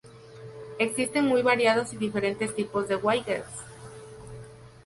[0.79, 3.45] Existen muy variados y diferentes tipos de widgets.